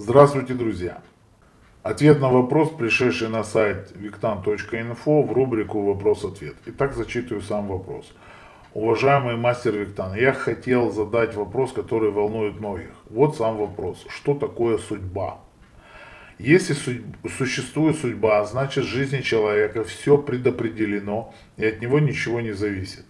Здравствуйте, 0.00 0.54
друзья! 0.54 1.02
Ответ 1.82 2.20
на 2.20 2.28
вопрос, 2.28 2.70
пришедший 2.70 3.28
на 3.28 3.42
сайт 3.42 3.90
victan.info 3.96 5.26
в 5.26 5.32
рубрику 5.32 5.82
«Вопрос-ответ». 5.82 6.54
Итак, 6.66 6.94
зачитываю 6.94 7.42
сам 7.42 7.66
вопрос. 7.66 8.14
Уважаемый 8.74 9.34
мастер 9.34 9.76
Виктан, 9.76 10.14
я 10.14 10.32
хотел 10.32 10.92
задать 10.92 11.34
вопрос, 11.34 11.72
который 11.72 12.12
волнует 12.12 12.60
многих. 12.60 12.92
Вот 13.10 13.36
сам 13.36 13.56
вопрос. 13.56 14.06
Что 14.08 14.34
такое 14.34 14.78
судьба? 14.78 15.40
Если 16.38 16.74
судь... 16.74 17.02
существует 17.36 17.96
судьба, 17.96 18.44
значит 18.44 18.84
в 18.84 18.88
жизни 18.88 19.20
человека 19.20 19.82
все 19.82 20.16
предопределено 20.16 21.34
и 21.56 21.66
от 21.66 21.80
него 21.80 21.98
ничего 21.98 22.40
не 22.40 22.52
зависит. 22.52 23.04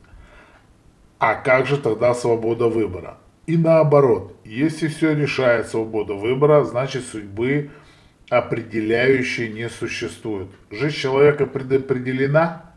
А 1.19 1.35
как 1.35 1.67
же 1.67 1.77
тогда 1.77 2.15
свобода 2.15 2.69
выбора? 2.69 3.19
И 3.49 3.57
наоборот, 3.57 4.37
если 4.45 4.89
все 4.89 5.15
решает 5.15 5.69
свобода 5.69 6.13
выбора, 6.13 6.65
значит 6.65 7.07
судьбы 7.07 7.71
определяющей 8.29 9.49
не 9.49 9.71
существует. 9.71 10.49
Жизнь 10.71 10.97
человека 10.97 11.47
предопределена 11.47 12.75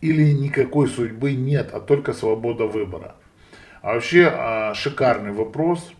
или 0.00 0.32
никакой 0.32 0.88
судьбы 0.88 1.34
нет, 1.34 1.68
а 1.74 1.80
только 1.80 2.14
свобода 2.14 2.64
выбора. 2.64 3.16
А 3.82 3.92
вообще 3.92 4.32
а, 4.32 4.72
шикарный 4.72 5.32
вопрос. 5.32 5.92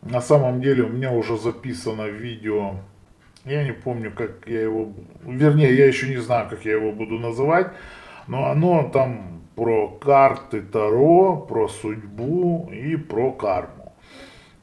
На 0.00 0.22
самом 0.22 0.62
деле 0.62 0.84
у 0.84 0.88
меня 0.88 1.12
уже 1.12 1.36
записано 1.36 2.06
видео, 2.06 2.76
я 3.44 3.62
не 3.62 3.72
помню, 3.72 4.10
как 4.10 4.46
я 4.46 4.62
его, 4.62 4.94
вернее, 5.22 5.76
я 5.76 5.86
еще 5.86 6.08
не 6.08 6.16
знаю, 6.16 6.48
как 6.48 6.64
я 6.64 6.72
его 6.72 6.92
буду 6.92 7.18
называть, 7.18 7.72
но 8.26 8.46
оно 8.46 8.88
там 8.88 9.43
про 9.54 9.88
карты 9.88 10.62
Таро, 10.62 11.36
про 11.36 11.68
судьбу 11.68 12.70
и 12.72 12.96
про 12.96 13.32
карму. 13.32 13.94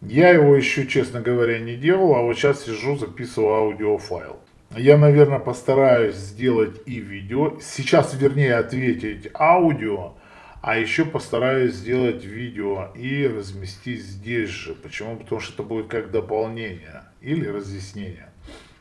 Я 0.02 0.30
его 0.30 0.56
еще, 0.56 0.88
честно 0.88 1.22
говоря, 1.22 1.60
не 1.60 1.76
делал, 1.76 2.16
а 2.16 2.22
вот 2.22 2.36
сейчас 2.36 2.66
сижу, 2.66 2.98
записываю 2.98 3.54
аудиофайл. 3.54 4.40
Я, 4.76 4.98
наверное, 4.98 5.40
постараюсь 5.40 6.16
сделать 6.16 6.82
и 6.86 7.00
видео. 7.00 7.60
Сейчас, 7.62 8.14
вернее, 8.16 8.56
ответить 8.56 9.30
аудио, 9.34 10.14
а 10.62 10.78
еще 10.78 11.06
постараюсь 11.06 11.74
сделать 11.74 12.24
видео 12.24 12.90
и 12.96 13.28
разместить 13.28 14.02
здесь 14.02 14.50
же. 14.50 14.74
Почему? 14.74 15.18
Потому 15.18 15.42
что 15.42 15.54
это 15.54 15.64
будет 15.64 15.88
как 15.88 16.10
дополнение 16.10 17.04
или 17.22 17.46
разъяснение. 17.48 18.30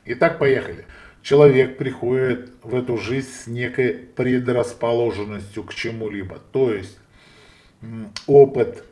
Итак, 0.06 0.38
поехали 0.38 0.86
человек 1.22 1.76
приходит 1.76 2.52
в 2.62 2.74
эту 2.74 2.96
жизнь 2.96 3.28
с 3.28 3.46
некой 3.46 3.92
предрасположенностью 3.94 5.64
к 5.64 5.74
чему-либо. 5.74 6.38
То 6.52 6.72
есть 6.72 6.98
опыт 8.26 8.84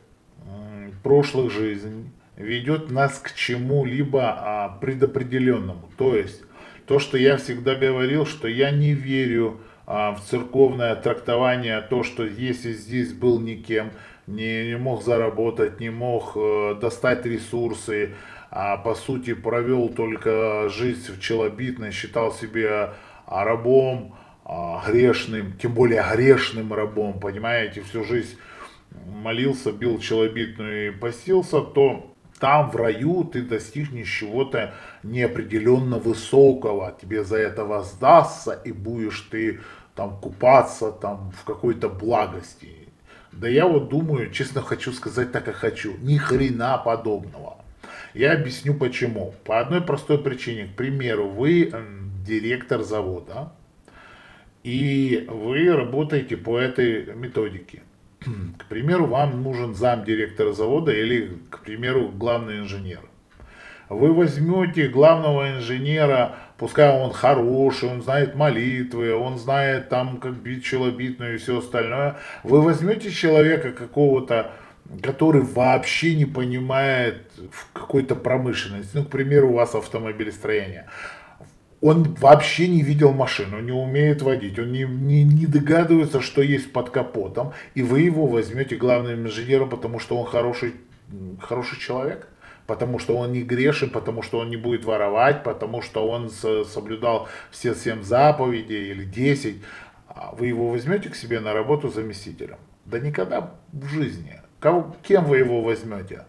прошлых 1.03 1.51
жизней 1.51 2.11
ведет 2.35 2.89
нас 2.89 3.19
к 3.19 3.33
чему-либо 3.33 4.21
а, 4.23 4.77
предопределенному. 4.79 5.89
То 5.97 6.15
есть 6.15 6.41
то, 6.85 6.99
что 6.99 7.17
я 7.17 7.37
всегда 7.37 7.75
говорил, 7.75 8.25
что 8.25 8.47
я 8.47 8.71
не 8.71 8.93
верю 8.93 9.59
а, 9.85 10.13
в 10.13 10.21
церковное 10.21 10.95
трактование, 10.95 11.81
то, 11.81 12.03
что 12.03 12.25
если 12.25 12.73
здесь 12.73 13.13
был 13.13 13.39
никем, 13.39 13.91
не, 14.25 14.67
не 14.67 14.77
мог 14.77 15.03
заработать, 15.03 15.79
не 15.79 15.89
мог 15.89 16.33
э, 16.35 16.75
достать 16.79 17.25
ресурсы, 17.25 18.13
а 18.51 18.77
по 18.77 18.95
сути 18.95 19.33
провел 19.33 19.89
только 19.89 20.69
жизнь 20.69 21.11
в 21.13 21.19
челобитной, 21.19 21.91
считал 21.91 22.33
себя 22.33 22.95
а, 23.25 23.43
рабом, 23.43 24.15
а, 24.45 24.83
грешным, 24.87 25.53
тем 25.61 25.73
более 25.73 26.03
грешным 26.13 26.73
рабом, 26.73 27.19
понимаете, 27.19 27.81
всю 27.81 28.03
жизнь 28.03 28.37
молился, 29.05 29.71
бил 29.71 29.99
челобитную 29.99 30.87
и 30.87 30.91
постился, 30.91 31.61
то 31.61 32.13
там 32.39 32.71
в 32.71 32.75
раю 32.75 33.25
ты 33.25 33.41
достигнешь 33.41 34.09
чего-то 34.09 34.73
неопределенно 35.03 35.99
высокого, 35.99 36.95
тебе 36.99 37.23
за 37.23 37.37
это 37.37 37.65
воздастся 37.65 38.53
и 38.53 38.71
будешь 38.71 39.27
ты 39.29 39.59
там 39.93 40.17
купаться 40.19 40.91
там 40.91 41.31
в 41.37 41.43
какой-то 41.43 41.89
благости. 41.89 42.87
Да 43.31 43.47
я 43.47 43.67
вот 43.67 43.89
думаю, 43.89 44.31
честно 44.31 44.61
хочу 44.61 44.91
сказать 44.93 45.31
так, 45.31 45.45
как 45.45 45.55
хочу, 45.55 45.95
ни 45.99 46.17
хрена 46.17 46.77
подобного. 46.77 47.58
Я 48.13 48.33
объясню 48.33 48.73
почему. 48.73 49.33
По 49.45 49.59
одной 49.59 49.81
простой 49.81 50.17
причине. 50.17 50.65
К 50.65 50.75
примеру, 50.75 51.27
вы 51.27 51.71
директор 52.25 52.83
завода, 52.83 53.53
и 54.63 55.25
вы 55.29 55.71
работаете 55.71 56.37
по 56.37 56.57
этой 56.57 57.13
методике. 57.15 57.81
К 58.57 58.65
примеру, 58.65 59.05
вам 59.05 59.41
нужен 59.43 59.73
зам 59.73 60.03
директора 60.03 60.51
завода 60.53 60.91
или, 60.91 61.37
к 61.49 61.59
примеру, 61.59 62.09
главный 62.09 62.59
инженер. 62.59 62.99
Вы 63.87 64.13
возьмете 64.13 64.87
главного 64.87 65.57
инженера, 65.57 66.35
пускай 66.57 66.91
он 66.91 67.11
хороший, 67.11 67.89
он 67.89 68.03
знает 68.03 68.35
молитвы, 68.35 69.15
он 69.15 69.39
знает 69.39 69.89
там, 69.89 70.17
как 70.17 70.33
бить 70.33 70.63
челобитную 70.63 71.35
и 71.35 71.37
все 71.37 71.57
остальное. 71.57 72.17
Вы 72.43 72.61
возьмете 72.61 73.09
человека 73.09 73.71
какого-то 73.71 74.51
который 75.01 75.41
вообще 75.41 76.15
не 76.15 76.25
понимает 76.25 77.31
в 77.51 77.71
какой-то 77.73 78.15
промышленности, 78.15 78.91
ну, 78.93 79.05
к 79.05 79.09
примеру, 79.09 79.49
у 79.49 79.53
вас 79.53 79.75
автомобилестроение, 79.75 80.87
он 81.81 82.03
вообще 82.15 82.67
не 82.67 82.81
видел 82.81 83.13
машину, 83.13 83.59
не 83.61 83.71
умеет 83.71 84.21
водить, 84.21 84.59
он 84.59 84.71
не, 84.71 84.83
не, 84.83 85.23
не 85.23 85.45
догадывается, 85.45 86.21
что 86.21 86.41
есть 86.41 86.73
под 86.73 86.89
капотом, 86.89 87.53
и 87.73 87.83
вы 87.83 88.01
его 88.01 88.27
возьмете 88.27 88.75
главным 88.75 89.25
инженером, 89.25 89.69
потому 89.69 89.99
что 89.99 90.17
он 90.17 90.25
хороший, 90.25 90.73
хороший 91.39 91.79
человек, 91.79 92.27
потому 92.67 92.99
что 92.99 93.15
он 93.15 93.31
не 93.31 93.43
грешен, 93.43 93.89
потому 93.91 94.23
что 94.23 94.39
он 94.39 94.49
не 94.49 94.57
будет 94.57 94.83
воровать, 94.83 95.43
потому 95.43 95.81
что 95.81 96.07
он 96.07 96.29
соблюдал 96.29 97.29
все 97.49 97.73
семь 97.73 98.03
заповедей 98.03 98.91
или 98.91 99.05
десять, 99.05 99.61
а 100.07 100.35
вы 100.35 100.47
его 100.47 100.69
возьмете 100.69 101.09
к 101.09 101.15
себе 101.15 101.39
на 101.39 101.53
работу 101.53 101.89
заместителем. 101.89 102.57
Да 102.85 102.99
никогда 102.99 103.55
в 103.71 103.87
жизни. 103.87 104.41
Кого, 104.59 104.95
кем 105.03 105.25
вы 105.25 105.37
его 105.37 105.61
возьмете? 105.61 106.25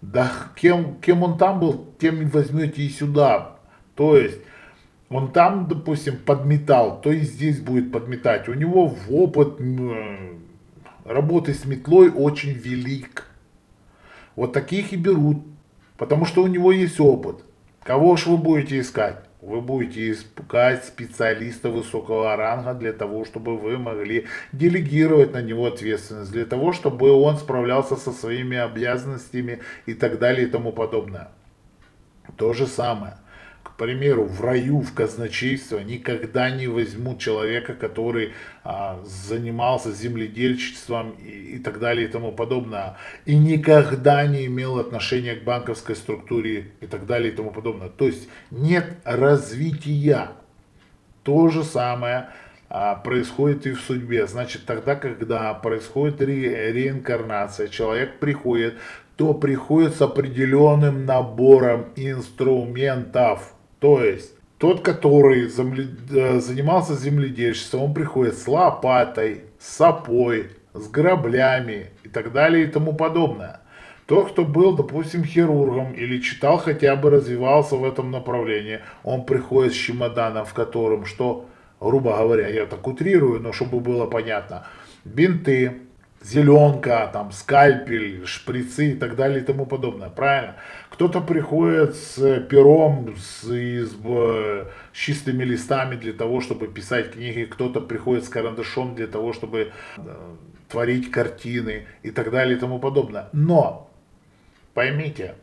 Да 0.00 0.30
кем, 0.56 0.96
кем 1.00 1.22
он 1.22 1.38
там 1.38 1.60
был, 1.60 1.86
тем 1.98 2.28
возьмете 2.28 2.82
и 2.82 2.88
сюда. 2.88 3.56
То 3.94 4.16
есть 4.16 4.38
он 5.08 5.32
там, 5.32 5.66
допустим, 5.68 6.16
подметал, 6.16 7.00
то 7.00 7.10
и 7.12 7.20
здесь 7.20 7.60
будет 7.60 7.92
подметать. 7.92 8.48
У 8.48 8.54
него 8.54 8.94
опыт 9.08 9.58
работы 11.04 11.54
с 11.54 11.64
метлой 11.64 12.10
очень 12.10 12.52
велик. 12.52 13.26
Вот 14.36 14.52
таких 14.52 14.92
и 14.92 14.96
берут, 14.96 15.38
потому 15.96 16.24
что 16.24 16.42
у 16.42 16.46
него 16.46 16.72
есть 16.72 16.98
опыт. 17.00 17.44
Кого 17.82 18.16
же 18.16 18.30
вы 18.30 18.38
будете 18.38 18.80
искать? 18.80 19.23
Вы 19.44 19.60
будете 19.60 20.10
искать 20.10 20.86
специалиста 20.86 21.68
высокого 21.68 22.34
ранга 22.34 22.72
для 22.72 22.94
того, 22.94 23.26
чтобы 23.26 23.58
вы 23.58 23.76
могли 23.76 24.26
делегировать 24.52 25.34
на 25.34 25.42
него 25.42 25.66
ответственность, 25.66 26.32
для 26.32 26.46
того, 26.46 26.72
чтобы 26.72 27.10
он 27.10 27.36
справлялся 27.36 27.96
со 27.96 28.10
своими 28.12 28.56
обязанностями 28.56 29.60
и 29.84 29.92
так 29.92 30.18
далее 30.18 30.46
и 30.48 30.50
тому 30.50 30.72
подобное. 30.72 31.28
То 32.38 32.54
же 32.54 32.66
самое 32.66 33.18
к 33.64 33.76
примеру, 33.76 34.24
в 34.24 34.40
раю, 34.40 34.80
в 34.80 34.94
казначейство 34.94 35.78
никогда 35.78 36.50
не 36.50 36.68
возьмут 36.68 37.18
человека, 37.18 37.74
который 37.74 38.34
а, 38.62 39.02
занимался 39.04 39.90
земледельчеством 39.90 41.12
и, 41.12 41.56
и 41.56 41.58
так 41.58 41.80
далее 41.80 42.06
и 42.06 42.10
тому 42.10 42.30
подобное, 42.30 42.96
и 43.24 43.36
никогда 43.36 44.26
не 44.26 44.46
имел 44.46 44.78
отношения 44.78 45.34
к 45.34 45.44
банковской 45.44 45.96
структуре 45.96 46.72
и 46.80 46.86
так 46.86 47.06
далее 47.06 47.32
и 47.32 47.36
тому 47.36 47.50
подобное. 47.50 47.88
То 47.88 48.06
есть 48.06 48.28
нет 48.50 48.98
развития. 49.04 50.28
То 51.24 51.48
же 51.48 51.64
самое 51.64 52.28
а, 52.68 52.94
происходит 52.96 53.66
и 53.66 53.72
в 53.72 53.80
судьбе. 53.80 54.26
Значит, 54.26 54.66
тогда, 54.66 54.94
когда 54.94 55.54
происходит 55.54 56.20
ре, 56.20 56.70
реинкарнация, 56.70 57.68
человек 57.68 58.18
приходит, 58.18 58.74
то 59.16 59.32
приходит 59.32 59.94
с 59.94 60.02
определенным 60.02 61.06
набором 61.06 61.86
инструментов 61.96 63.53
то 63.84 64.02
есть 64.02 64.32
тот, 64.56 64.80
который 64.80 65.44
э, 65.44 66.40
занимался 66.40 66.94
земледельчеством, 66.94 67.82
он 67.82 67.92
приходит 67.92 68.38
с 68.38 68.48
лопатой, 68.48 69.42
с 69.58 69.76
сапой, 69.76 70.52
с 70.72 70.88
граблями 70.88 71.90
и 72.02 72.08
так 72.08 72.32
далее 72.32 72.64
и 72.64 72.66
тому 72.66 72.94
подобное. 72.94 73.60
Тот, 74.06 74.32
кто 74.32 74.46
был, 74.46 74.74
допустим, 74.74 75.22
хирургом 75.22 75.92
или 75.92 76.18
читал 76.18 76.56
хотя 76.56 76.96
бы, 76.96 77.10
развивался 77.10 77.76
в 77.76 77.84
этом 77.84 78.10
направлении, 78.10 78.80
он 79.02 79.26
приходит 79.26 79.74
с 79.74 79.76
чемоданом, 79.76 80.46
в 80.46 80.54
котором, 80.54 81.04
что, 81.04 81.44
грубо 81.78 82.16
говоря, 82.16 82.48
я 82.48 82.64
так 82.64 82.86
утрирую, 82.86 83.38
но 83.40 83.52
чтобы 83.52 83.80
было 83.80 84.06
понятно, 84.06 84.66
бинты, 85.04 85.82
зеленка, 86.24 87.10
там, 87.12 87.32
скальпель, 87.32 88.26
шприцы 88.26 88.92
и 88.92 88.94
так 88.94 89.14
далее 89.14 89.40
и 89.40 89.44
тому 89.44 89.66
подобное. 89.66 90.08
Правильно? 90.08 90.56
Кто-то 90.90 91.20
приходит 91.20 91.96
с 91.96 92.40
пером, 92.40 93.14
с, 93.16 93.42
с, 93.44 93.92
с 93.92 94.66
чистыми 94.92 95.44
листами 95.44 95.96
для 95.96 96.12
того, 96.12 96.40
чтобы 96.40 96.68
писать 96.68 97.12
книги. 97.12 97.44
Кто-то 97.44 97.80
приходит 97.80 98.24
с 98.24 98.28
карандашом 98.28 98.94
для 98.94 99.06
того, 99.06 99.32
чтобы 99.32 99.72
э, 99.96 100.00
творить 100.68 101.10
картины 101.10 101.86
и 102.02 102.10
так 102.10 102.30
далее 102.30 102.56
и 102.56 102.60
тому 102.60 102.78
подобное. 102.78 103.28
Но, 103.32 103.90
поймите, 104.72 105.34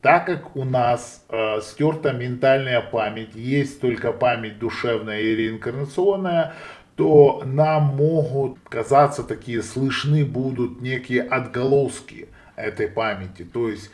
Так 0.00 0.26
как 0.26 0.54
у 0.54 0.64
нас 0.64 1.24
э, 1.28 1.60
стерта 1.60 2.12
ментальная 2.12 2.80
память, 2.80 3.34
есть 3.34 3.80
только 3.80 4.12
память 4.12 4.58
душевная 4.60 5.20
и 5.20 5.34
реинкарнационная, 5.34 6.54
то 6.98 7.44
нам 7.46 7.94
могут 7.94 8.58
казаться 8.68 9.22
такие, 9.22 9.62
слышны 9.62 10.24
будут 10.24 10.80
некие 10.80 11.22
отголоски 11.22 12.28
этой 12.56 12.88
памяти. 12.88 13.44
То 13.44 13.68
есть 13.68 13.92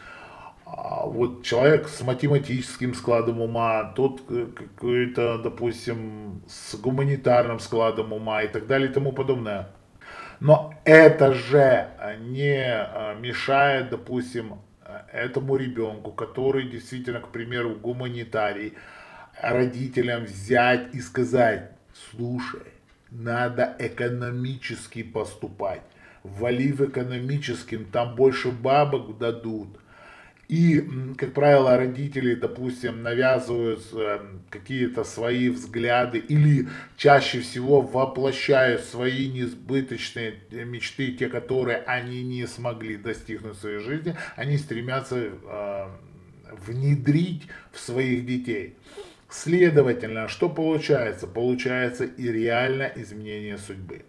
а, 0.64 1.04
вот 1.04 1.42
человек 1.42 1.88
с 1.88 2.00
математическим 2.00 2.94
складом 2.94 3.42
ума, 3.42 3.92
тот 3.94 4.22
какой-то, 4.22 5.36
допустим, 5.36 6.40
с 6.48 6.76
гуманитарным 6.76 7.60
складом 7.60 8.14
ума 8.14 8.42
и 8.42 8.48
так 8.48 8.66
далее 8.66 8.88
и 8.88 8.92
тому 8.92 9.12
подобное. 9.12 9.68
Но 10.40 10.72
это 10.84 11.34
же 11.34 11.90
не 12.20 12.56
а, 12.56 13.14
мешает, 13.20 13.90
допустим, 13.90 14.60
этому 15.12 15.56
ребенку, 15.56 16.10
который 16.10 16.70
действительно, 16.70 17.20
к 17.20 17.28
примеру, 17.28 17.74
гуманитарий, 17.74 18.72
родителям 19.42 20.24
взять 20.24 20.94
и 20.94 21.02
сказать, 21.02 21.70
слушай, 21.92 22.73
надо 23.14 23.74
экономически 23.78 25.02
поступать, 25.02 25.82
вали 26.22 26.72
в 26.72 26.82
экономическим, 26.82 27.86
там 27.86 28.14
больше 28.14 28.50
бабок 28.50 29.18
дадут, 29.18 29.78
и, 30.48 30.84
как 31.16 31.32
правило, 31.32 31.76
родители, 31.76 32.34
допустим, 32.34 33.02
навязывают 33.02 33.80
эм, 33.94 34.42
какие-то 34.50 35.02
свои 35.02 35.48
взгляды 35.48 36.18
или 36.18 36.68
чаще 36.98 37.40
всего 37.40 37.80
воплощают 37.80 38.82
свои 38.82 39.28
несбыточные 39.30 40.34
мечты, 40.50 41.12
те, 41.12 41.28
которые 41.28 41.78
они 41.78 42.22
не 42.22 42.46
смогли 42.46 42.96
достигнуть 42.96 43.56
в 43.56 43.60
своей 43.60 43.78
жизни, 43.78 44.14
они 44.36 44.58
стремятся 44.58 45.16
э, 45.16 45.88
внедрить 46.66 47.44
в 47.72 47.80
своих 47.80 48.26
детей. 48.26 48.76
Следовательно, 49.28 50.28
что 50.28 50.48
получается? 50.48 51.26
Получается 51.26 52.04
и 52.04 52.28
реально 52.28 52.90
изменение 52.94 53.58
судьбы 53.58 54.04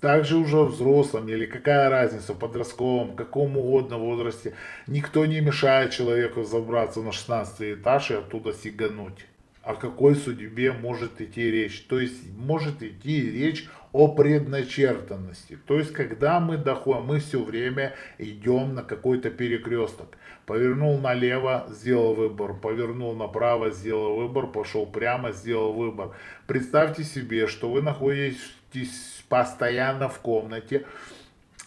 также 0.00 0.36
уже 0.36 0.62
взрослым 0.62 1.28
или 1.28 1.46
какая 1.46 1.88
разница, 1.90 2.32
в 2.32 2.38
подростковом, 2.38 3.14
каком 3.14 3.56
угодно 3.56 3.98
возрасте, 3.98 4.54
никто 4.86 5.26
не 5.26 5.40
мешает 5.40 5.92
человеку 5.92 6.42
забраться 6.42 7.00
на 7.00 7.12
16 7.12 7.78
этаж 7.78 8.10
и 8.10 8.14
оттуда 8.14 8.52
сигануть. 8.52 9.26
О 9.62 9.74
какой 9.74 10.14
судьбе 10.14 10.72
может 10.72 11.20
идти 11.20 11.50
речь? 11.50 11.82
То 11.82 12.00
есть 12.00 12.34
может 12.34 12.82
идти 12.82 13.30
речь 13.30 13.68
о 13.92 14.08
предначертанности. 14.08 15.58
То 15.66 15.78
есть 15.78 15.92
когда 15.92 16.40
мы 16.40 16.56
доходим, 16.56 17.04
мы 17.04 17.18
все 17.18 17.42
время 17.42 17.94
идем 18.16 18.74
на 18.74 18.82
какой-то 18.82 19.30
перекресток. 19.30 20.16
Повернул 20.46 20.98
налево, 20.98 21.66
сделал 21.70 22.14
выбор. 22.14 22.54
Повернул 22.54 23.14
направо, 23.14 23.70
сделал 23.70 24.16
выбор. 24.16 24.46
Пошел 24.46 24.86
прямо, 24.86 25.32
сделал 25.32 25.74
выбор. 25.74 26.12
Представьте 26.46 27.04
себе, 27.04 27.46
что 27.46 27.70
вы 27.70 27.82
находитесь 27.82 29.22
постоянно 29.28 30.08
в 30.08 30.20
комнате 30.20 30.86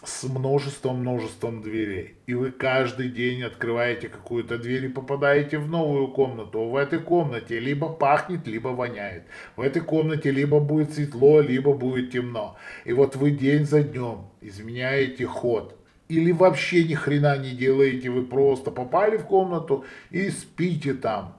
с 0.06 0.24
множеством-множеством 0.24 1.62
дверей. 1.62 2.14
И 2.26 2.34
вы 2.34 2.50
каждый 2.50 3.08
день 3.08 3.42
открываете 3.42 4.08
какую-то 4.08 4.58
дверь 4.58 4.86
и 4.86 4.88
попадаете 4.88 5.58
в 5.58 5.68
новую 5.68 6.08
комнату. 6.08 6.64
В 6.64 6.76
этой 6.76 6.98
комнате 7.00 7.58
либо 7.58 7.88
пахнет, 7.88 8.46
либо 8.46 8.68
воняет. 8.68 9.24
В 9.56 9.60
этой 9.60 9.82
комнате 9.82 10.30
либо 10.30 10.60
будет 10.60 10.92
светло, 10.92 11.40
либо 11.40 11.72
будет 11.72 12.12
темно. 12.12 12.56
И 12.84 12.92
вот 12.92 13.16
вы 13.16 13.30
день 13.30 13.64
за 13.64 13.82
днем 13.82 14.26
изменяете 14.40 15.26
ход. 15.26 15.78
Или 16.08 16.32
вообще 16.32 16.84
ни 16.84 16.94
хрена 16.94 17.38
не 17.38 17.52
делаете, 17.52 18.10
вы 18.10 18.24
просто 18.24 18.70
попали 18.70 19.16
в 19.16 19.24
комнату 19.24 19.84
и 20.10 20.28
спите 20.28 20.92
там 20.92 21.38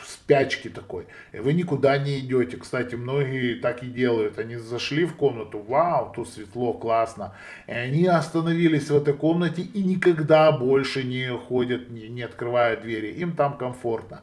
в 0.00 0.06
спячке 0.06 0.68
такой. 0.68 1.06
И 1.32 1.38
вы 1.38 1.52
никуда 1.52 1.98
не 1.98 2.18
идете. 2.18 2.56
Кстати, 2.56 2.94
многие 2.94 3.54
так 3.54 3.82
и 3.82 3.86
делают. 3.86 4.38
Они 4.38 4.56
зашли 4.56 5.04
в 5.04 5.14
комнату, 5.14 5.58
вау, 5.58 6.12
тут 6.14 6.28
светло, 6.28 6.72
классно. 6.72 7.34
И 7.66 7.72
они 7.72 8.06
остановились 8.06 8.90
в 8.90 8.96
этой 8.96 9.14
комнате 9.14 9.62
и 9.62 9.82
никогда 9.82 10.52
больше 10.52 11.04
не 11.04 11.28
ходят, 11.28 11.90
не, 11.90 12.08
не 12.08 12.22
открывают 12.22 12.82
двери. 12.82 13.12
Им 13.12 13.32
там 13.32 13.56
комфортно. 13.56 14.22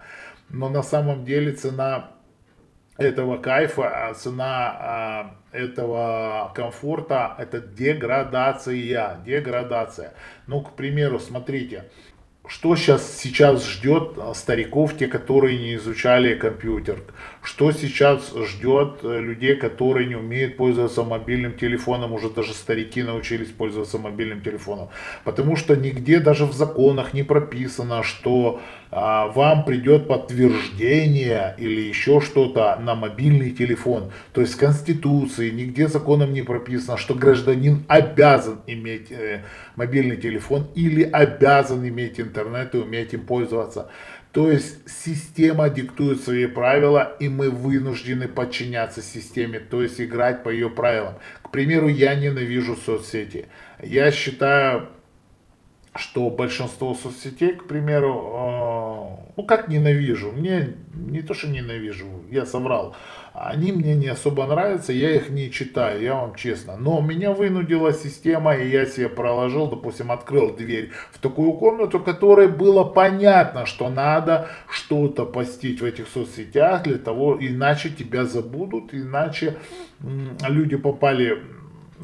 Но 0.50 0.70
на 0.70 0.84
самом 0.84 1.26
деле 1.26 1.54
цена 1.54 2.12
этого 2.98 3.38
кайфа, 3.38 4.10
а 4.10 4.14
цена 4.14 4.78
а, 4.80 5.36
этого 5.52 6.52
комфорта, 6.54 7.36
это 7.40 7.60
деградация, 7.60 9.18
деградация. 9.26 10.14
Ну, 10.48 10.62
к 10.62 10.76
примеру, 10.76 11.20
смотрите, 11.20 11.90
что 12.46 12.76
сейчас, 12.76 13.20
сейчас 13.20 13.66
ждет 13.66 14.16
а, 14.18 14.34
стариков, 14.34 14.98
те, 14.98 15.08
которые 15.08 15.58
не 15.58 15.76
изучали 15.76 16.36
компьютер? 16.36 17.00
Что 17.42 17.72
сейчас 17.72 18.34
ждет 18.36 19.00
э, 19.04 19.22
людей, 19.22 19.56
которые 19.56 20.08
не 20.08 20.16
умеют 20.16 20.58
пользоваться 20.58 21.04
мобильным 21.04 21.54
телефоном? 21.54 22.12
Уже 22.12 22.30
даже 22.30 22.54
старики 22.54 23.02
научились 23.02 23.48
пользоваться 23.48 23.98
мобильным 23.98 24.42
телефоном. 24.42 24.90
Потому 25.24 25.56
что 25.56 25.78
нигде 25.78 26.20
даже 26.20 26.46
в 26.46 26.52
законах 26.52 27.14
не 27.14 27.24
прописано, 27.24 28.04
что 28.04 28.62
вам 28.96 29.66
придет 29.66 30.08
подтверждение 30.08 31.56
или 31.58 31.82
еще 31.82 32.22
что-то 32.22 32.78
на 32.80 32.94
мобильный 32.94 33.52
телефон. 33.52 34.12
То 34.34 34.42
есть 34.42 34.54
в 34.54 34.60
Конституции 34.60 35.50
нигде 35.50 35.88
законом 35.88 36.32
не 36.34 36.44
прописано, 36.44 36.98
что 36.98 37.16
гражданин 37.16 37.86
обязан 37.88 38.62
иметь 38.68 39.12
э, 39.12 39.44
мобильный 39.76 40.18
телефон 40.18 40.68
или 40.76 41.02
обязан 41.04 41.88
иметь 41.88 42.20
интернет 42.20 42.76
и 42.76 42.78
уметь 42.78 43.14
им 43.14 43.22
пользоваться. 43.22 43.90
То 44.32 44.52
есть 44.52 44.78
система 44.88 45.70
диктует 45.70 46.22
свои 46.22 46.46
правила, 46.48 47.16
и 47.20 47.30
мы 47.30 47.50
вынуждены 47.50 48.28
подчиняться 48.28 49.02
системе, 49.02 49.60
то 49.60 49.82
есть 49.82 50.02
играть 50.02 50.44
по 50.44 50.50
ее 50.50 50.70
правилам. 50.70 51.16
К 51.44 51.50
примеру, 51.52 51.88
я 51.88 52.16
ненавижу 52.16 52.76
соцсети. 52.76 53.46
Я 53.82 54.12
считаю 54.12 54.90
что 55.96 56.30
большинство 56.30 56.96
соцсетей, 56.96 57.54
к 57.54 57.68
примеру, 57.68 58.32
э, 58.34 59.32
ну 59.38 59.44
как 59.44 59.68
ненавижу, 59.68 60.32
мне 60.32 60.76
не 60.94 61.22
то 61.22 61.34
что 61.36 61.48
ненавижу, 61.48 62.06
я 62.32 62.46
соврал, 62.48 62.96
они 63.34 63.72
мне 63.72 63.94
не 63.96 64.08
особо 64.08 64.48
нравятся, 64.48 64.92
я 64.92 65.12
их 65.16 65.30
не 65.30 65.52
читаю, 65.52 66.02
я 66.02 66.16
вам 66.16 66.36
честно, 66.36 66.78
но 66.78 67.00
меня 67.00 67.32
вынудила 67.32 67.94
система, 67.94 68.56
и 68.56 68.70
я 68.70 68.88
себе 68.88 69.08
проложил, 69.08 69.68
допустим, 69.68 70.12
открыл 70.12 70.56
дверь 70.56 70.92
в 71.12 71.20
такую 71.20 71.54
комнату, 71.54 72.00
которой 72.00 72.48
было 72.48 72.84
понятно, 72.84 73.68
что 73.68 73.90
надо 73.90 74.50
что-то 74.70 75.26
постить 75.26 75.82
в 75.82 75.86
этих 75.86 76.08
соцсетях 76.08 76.84
для 76.84 76.98
того, 76.98 77.38
иначе 77.40 77.90
тебя 77.90 78.26
забудут, 78.26 78.94
иначе 78.96 79.58
люди 80.00 80.76
попали 80.76 81.40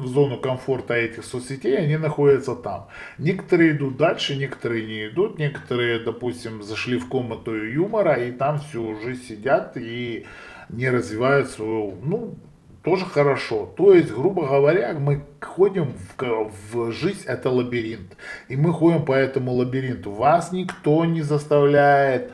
в 0.00 0.06
зону 0.06 0.38
комфорта 0.38 0.94
этих 0.94 1.24
соцсетей, 1.24 1.76
они 1.78 1.96
находятся 1.96 2.54
там. 2.54 2.88
Некоторые 3.18 3.72
идут 3.72 3.96
дальше, 3.96 4.36
некоторые 4.36 4.86
не 4.86 5.08
идут, 5.08 5.38
некоторые, 5.38 6.00
допустим, 6.00 6.62
зашли 6.62 6.98
в 6.98 7.08
комнату 7.08 7.54
юмора 7.54 8.14
и 8.14 8.32
там 8.32 8.58
всю 8.58 8.98
жизнь 9.00 9.24
сидят 9.24 9.76
и 9.76 10.26
не 10.68 10.90
развивают 10.90 11.48
свою, 11.50 11.96
ну, 12.02 12.34
тоже 12.82 13.04
хорошо. 13.04 13.72
То 13.76 13.92
есть, 13.92 14.10
грубо 14.10 14.46
говоря, 14.46 14.94
мы 14.94 15.22
ходим 15.40 15.92
в, 16.16 16.50
в 16.72 16.92
жизнь, 16.92 17.24
это 17.26 17.50
лабиринт. 17.50 18.16
И 18.48 18.56
мы 18.56 18.72
ходим 18.72 19.04
по 19.04 19.12
этому 19.12 19.52
лабиринту. 19.52 20.12
Вас 20.12 20.52
никто 20.52 21.04
не 21.04 21.22
заставляет 21.22 22.32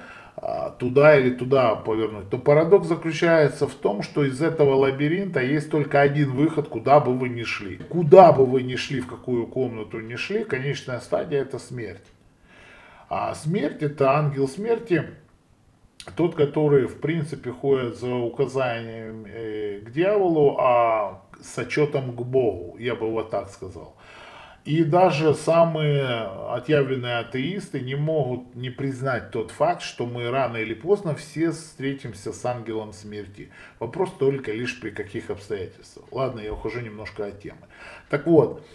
туда 0.79 1.19
или 1.19 1.31
туда 1.31 1.75
повернуть, 1.77 2.29
то 2.29 2.39
парадокс 2.39 2.89
заключается 2.89 3.67
в 3.67 3.75
том, 3.75 4.03
что 4.03 4.25
из 4.25 4.43
этого 4.43 4.75
лабиринта 4.75 5.41
есть 5.41 5.71
только 5.71 6.01
один 6.01 6.33
выход, 6.33 6.69
куда 6.69 7.01
бы 7.01 7.15
вы 7.15 7.31
ни 7.31 7.43
шли. 7.43 7.79
Куда 7.89 8.33
бы 8.33 8.45
вы 8.45 8.63
ни 8.63 8.77
шли, 8.77 9.01
в 9.01 9.07
какую 9.07 9.47
комнату 9.47 10.01
ни 10.01 10.17
шли, 10.17 10.45
конечная 10.45 11.01
стадия 11.01 11.41
это 11.41 11.59
смерть. 11.59 12.05
А 13.09 13.35
смерть 13.35 13.83
это 13.83 14.11
ангел 14.13 14.47
смерти, 14.47 15.05
тот, 16.17 16.35
который 16.35 16.87
в 16.87 17.01
принципе 17.01 17.51
ходит 17.51 17.99
за 17.99 18.15
указанием 18.15 19.25
э, 19.27 19.81
к 19.81 19.91
дьяволу, 19.91 20.57
а 20.59 21.23
с 21.43 21.59
отчетом 21.59 22.15
к 22.15 22.21
Богу, 22.23 22.77
я 22.79 22.95
бы 22.95 23.11
вот 23.11 23.31
так 23.31 23.51
сказал. 23.51 23.95
И 24.67 24.83
даже 24.83 25.33
самые 25.35 26.05
отъявленные 26.51 27.19
атеисты 27.19 27.81
не 27.81 27.95
могут 27.95 28.57
не 28.57 28.69
признать 28.69 29.31
тот 29.31 29.53
факт, 29.53 29.81
что 29.81 30.07
мы 30.07 30.29
рано 30.29 30.57
или 30.57 30.75
поздно 30.75 31.15
все 31.15 31.53
встретимся 31.53 32.33
с 32.33 32.45
ангелом 32.45 32.93
смерти. 32.93 33.51
Вопрос 33.79 34.11
только 34.19 34.51
лишь 34.51 34.81
при 34.81 34.91
каких 34.91 35.31
обстоятельствах. 35.31 36.07
Ладно, 36.11 36.41
я 36.41 36.53
ухожу 36.53 36.81
немножко 36.81 37.27
от 37.27 37.41
темы. 37.41 37.61
Так 38.11 38.27
вот, 38.27 38.67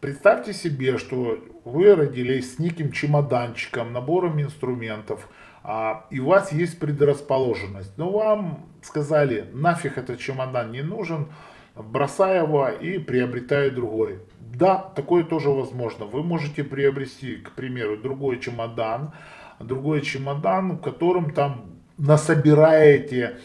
представьте 0.00 0.52
себе, 0.52 0.98
что 0.98 1.38
вы 1.64 1.94
родились 1.94 2.56
с 2.56 2.58
неким 2.58 2.90
чемоданчиком, 2.90 3.92
набором 3.92 4.42
инструментов, 4.42 5.28
а, 5.62 6.06
и 6.10 6.18
у 6.18 6.26
вас 6.26 6.50
есть 6.50 6.80
предрасположенность. 6.80 7.96
Но 7.96 8.10
вам 8.10 8.66
сказали, 8.82 9.48
нафиг 9.52 9.98
этот 9.98 10.18
чемодан 10.18 10.72
не 10.72 10.82
нужен, 10.82 11.28
бросай 11.76 12.38
его 12.42 12.68
и 12.68 12.98
приобретай 12.98 13.70
другой. 13.70 14.18
Да, 14.38 14.76
такое 14.78 15.24
тоже 15.24 15.50
возможно. 15.50 16.04
Вы 16.04 16.22
можете 16.22 16.64
приобрести, 16.64 17.36
к 17.36 17.52
примеру, 17.52 17.96
другой 17.96 18.40
чемодан, 18.40 19.12
другой 19.58 20.02
чемодан, 20.02 20.72
в 20.72 20.80
котором 20.80 21.32
там 21.32 21.66
насобираете 21.98 23.38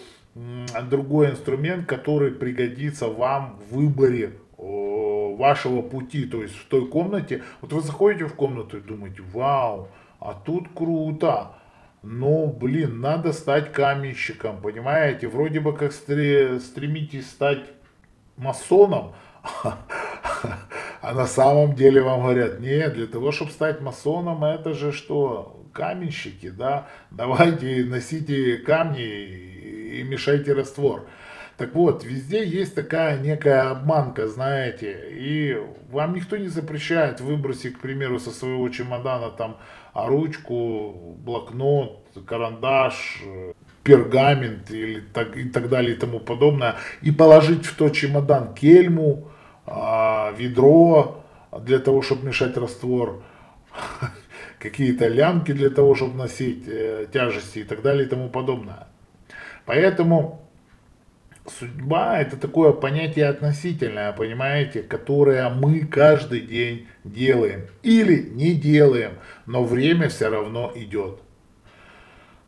другой 0.89 1.31
инструмент, 1.31 1.85
который 1.85 2.31
пригодится 2.31 3.07
вам 3.07 3.59
в 3.69 3.75
выборе 3.75 4.33
вашего 4.57 5.81
пути, 5.81 6.25
то 6.25 6.41
есть 6.41 6.55
в 6.55 6.67
той 6.67 6.87
комнате, 6.87 7.43
вот 7.61 7.73
вы 7.73 7.81
заходите 7.81 8.25
в 8.25 8.35
комнату 8.35 8.77
и 8.77 8.81
думаете, 8.81 9.21
вау, 9.33 9.89
а 10.19 10.33
тут 10.33 10.69
круто, 10.73 11.51
но, 12.01 12.47
блин, 12.47 13.01
надо 13.01 13.33
стать 13.33 13.73
каменщиком, 13.73 14.61
понимаете, 14.61 15.27
вроде 15.27 15.59
бы 15.59 15.73
как 15.73 15.91
стремитесь 15.91 17.29
стать 17.29 17.65
масоном, 18.37 19.13
а 21.01 21.13
на 21.13 21.27
самом 21.27 21.75
деле 21.75 22.01
вам 22.01 22.21
говорят, 22.21 22.59
нет, 22.59 22.93
для 22.93 23.07
того, 23.07 23.31
чтобы 23.31 23.51
стать 23.51 23.81
масоном, 23.81 24.43
это 24.43 24.73
же 24.73 24.91
что, 24.91 25.63
каменщики, 25.73 26.49
да, 26.49 26.87
давайте 27.11 27.83
носите 27.85 28.57
камни 28.57 29.03
и 29.03 30.03
мешайте 30.03 30.53
раствор. 30.53 31.07
Так 31.57 31.73
вот, 31.73 32.03
везде 32.03 32.45
есть 32.45 32.75
такая 32.75 33.17
некая 33.19 33.69
обманка, 33.71 34.27
знаете, 34.27 35.09
и 35.11 35.57
вам 35.89 36.13
никто 36.13 36.35
не 36.35 36.49
запрещает 36.49 37.21
выбросить, 37.21 37.77
к 37.77 37.79
примеру, 37.79 38.19
со 38.19 38.31
своего 38.31 38.67
чемодана 38.67 39.29
там 39.29 39.57
ручку, 39.93 41.15
блокнот, 41.19 42.05
карандаш, 42.27 43.23
пергамент 43.85 44.71
или 44.71 44.99
так, 45.13 45.37
и 45.37 45.47
так 45.47 45.69
далее 45.69 45.95
и 45.95 45.97
тому 45.97 46.19
подобное, 46.19 46.75
и 47.03 47.11
положить 47.11 47.65
в 47.65 47.77
тот 47.77 47.93
чемодан 47.93 48.53
кельму, 48.55 49.29
а, 49.67 50.33
ведро 50.37 51.23
для 51.61 51.77
того, 51.79 52.01
чтобы 52.01 52.25
мешать 52.25 52.57
раствор, 52.57 53.23
какие-то 54.59 55.07
лямки 55.07 55.51
для 55.51 55.69
того, 55.69 55.93
чтобы 55.93 56.17
носить 56.17 56.63
э, 56.67 57.05
тяжести 57.13 57.59
и 57.59 57.63
так 57.63 57.83
далее 57.83 58.07
и 58.07 58.09
тому 58.09 58.29
подобное. 58.29 58.87
Поэтому 59.65 60.49
судьба 61.47 62.19
это 62.19 62.37
такое 62.37 62.71
понятие 62.71 63.27
относительное, 63.27 64.11
понимаете, 64.13 64.81
которое 64.81 65.47
мы 65.49 65.81
каждый 65.81 66.41
день 66.41 66.87
делаем 67.03 67.67
или 67.83 68.29
не 68.31 68.55
делаем, 68.55 69.13
но 69.45 69.63
время 69.63 70.09
все 70.09 70.29
равно 70.29 70.71
идет. 70.75 71.19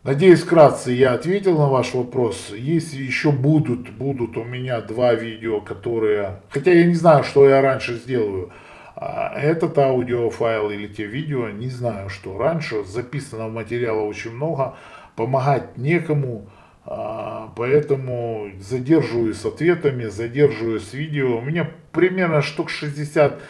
Надеюсь, 0.07 0.43
вкратце 0.43 0.93
я 0.93 1.15
ответил 1.15 1.57
на 1.57 1.67
ваш 1.67 1.93
вопрос. 1.93 2.53
Если 2.55 3.03
еще 3.03 3.29
будут, 3.29 3.89
будут 3.89 4.37
у 4.37 4.45
меня 4.45 4.79
два 4.79 5.13
видео, 5.13 5.59
которые... 5.59 6.39
Хотя 6.47 6.71
я 6.71 6.85
не 6.85 6.93
знаю, 6.93 7.25
что 7.25 7.45
я 7.45 7.61
раньше 7.61 7.95
сделаю. 7.95 8.51
А, 8.95 9.37
этот 9.37 9.77
аудиофайл 9.77 10.69
или 10.69 10.87
те 10.87 11.05
видео, 11.05 11.49
не 11.49 11.67
знаю, 11.67 12.07
что 12.09 12.37
раньше. 12.37 12.85
Записано 12.85 13.49
материала 13.49 13.99
очень 13.99 14.31
много. 14.31 14.75
Помогать 15.17 15.77
некому. 15.77 16.47
А, 16.85 17.51
поэтому 17.57 18.47
задерживаюсь 18.61 19.35
с 19.35 19.45
ответами, 19.45 20.05
задерживаюсь 20.05 20.87
с 20.87 20.93
видео. 20.93 21.39
У 21.39 21.41
меня 21.41 21.69
примерно 21.91 22.41
штук 22.41 22.69
60 22.69 23.41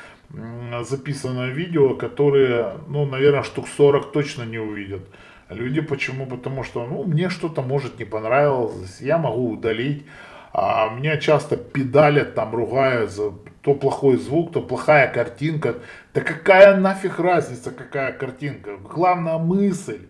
записано 0.81 1.49
видео, 1.49 1.93
которые, 1.93 2.77
ну, 2.87 3.05
наверное, 3.05 3.43
штук 3.43 3.67
40 3.67 4.11
точно 4.11 4.41
не 4.41 4.57
увидят. 4.57 5.03
Люди 5.49 5.81
почему? 5.81 6.25
Потому 6.25 6.63
что, 6.63 6.85
ну, 6.85 7.03
мне 7.03 7.29
что-то 7.29 7.61
может 7.61 7.99
не 7.99 8.05
понравилось, 8.05 8.99
я 8.99 9.17
могу 9.17 9.51
удалить. 9.51 10.05
А 10.53 10.89
меня 10.89 11.17
часто 11.17 11.55
педалят, 11.55 12.33
там 12.33 12.53
ругают 12.55 13.11
за 13.11 13.31
то 13.61 13.75
плохой 13.75 14.17
звук, 14.17 14.53
то 14.53 14.61
плохая 14.61 15.11
картинка. 15.11 15.75
Да 16.13 16.21
какая 16.21 16.75
нафиг 16.77 17.19
разница, 17.19 17.71
какая 17.71 18.11
картинка? 18.11 18.77
Главная 18.77 19.37
мысль. 19.37 20.07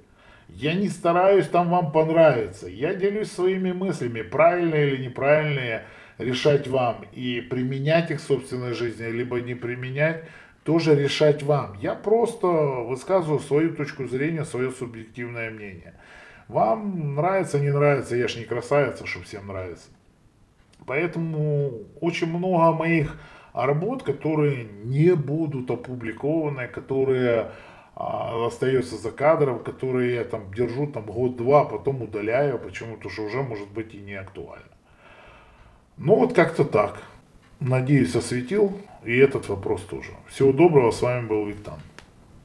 Я 0.48 0.74
не 0.74 0.88
стараюсь 0.88 1.48
там 1.48 1.70
вам 1.70 1.92
понравиться. 1.92 2.68
Я 2.68 2.94
делюсь 2.94 3.32
своими 3.32 3.74
мыслями, 3.74 4.22
правильные 4.22 4.88
или 4.88 5.06
неправильные, 5.08 5.84
решать 6.18 6.68
вам. 6.68 7.06
И 7.12 7.42
применять 7.42 8.10
их 8.12 8.20
в 8.20 8.24
собственной 8.24 8.74
жизни, 8.74 9.06
либо 9.06 9.42
не 9.42 9.54
применять, 9.54 10.24
тоже 10.68 10.96
решать 10.96 11.44
вам. 11.44 11.78
Я 11.80 11.96
просто 11.96 12.46
высказываю 12.46 13.40
свою 13.40 13.74
точку 13.74 14.06
зрения, 14.06 14.44
свое 14.44 14.70
субъективное 14.72 15.50
мнение. 15.50 15.94
Вам 16.50 17.16
нравится, 17.16 17.58
не 17.58 17.72
нравится, 17.72 18.18
я 18.18 18.28
ж 18.28 18.36
не 18.36 18.44
красавица, 18.44 19.08
что 19.08 19.22
всем 19.22 19.48
нравится. 19.48 19.88
Поэтому 20.86 21.72
очень 22.02 22.28
много 22.28 22.74
моих 22.74 23.18
работ, 23.54 24.04
которые 24.04 24.66
не 24.84 25.16
будут 25.16 25.72
опубликованы, 25.72 26.68
которые 26.68 27.52
а, 27.96 28.48
остается 28.48 28.98
за 28.98 29.12
кадром, 29.12 29.64
которые 29.64 30.16
я 30.16 30.26
там 30.26 30.54
держу 30.54 30.88
там 30.88 31.06
год-два, 31.06 31.64
потом 31.64 32.02
удаляю, 32.02 32.60
почему-то 32.60 33.10
что 33.10 33.24
уже 33.24 33.42
может 33.42 33.72
быть 33.72 33.96
и 33.96 34.00
не 34.00 34.16
актуально. 34.16 34.76
Ну 35.96 36.16
вот 36.16 36.34
как-то 36.34 36.66
так. 36.66 37.02
Надеюсь, 37.60 38.16
осветил 38.16 38.80
и 39.04 39.18
этот 39.18 39.50
вопрос 39.50 39.82
тоже. 39.82 40.12
Всего 40.28 40.52
доброго, 40.52 40.92
с 40.92 41.02
вами 41.02 41.28
был 41.28 41.46
Виктан. 41.46 41.80